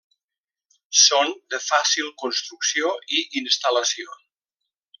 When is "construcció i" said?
2.23-3.21